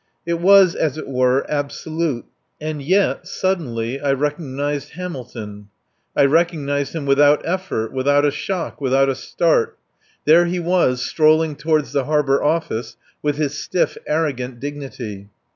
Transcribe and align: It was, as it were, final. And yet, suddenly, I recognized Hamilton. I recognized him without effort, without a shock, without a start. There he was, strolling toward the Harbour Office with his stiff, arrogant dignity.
It 0.25 0.39
was, 0.39 0.73
as 0.73 0.97
it 0.97 1.07
were, 1.07 1.45
final. 1.75 2.23
And 2.59 2.81
yet, 2.81 3.27
suddenly, 3.27 4.01
I 4.01 4.13
recognized 4.13 4.93
Hamilton. 4.93 5.67
I 6.15 6.25
recognized 6.25 6.93
him 6.95 7.05
without 7.05 7.43
effort, 7.45 7.93
without 7.93 8.25
a 8.25 8.31
shock, 8.31 8.81
without 8.81 9.09
a 9.09 9.15
start. 9.15 9.77
There 10.25 10.45
he 10.45 10.57
was, 10.59 11.03
strolling 11.05 11.55
toward 11.55 11.85
the 11.85 12.05
Harbour 12.05 12.41
Office 12.43 12.97
with 13.21 13.35
his 13.35 13.55
stiff, 13.59 13.95
arrogant 14.07 14.59
dignity. 14.59 15.29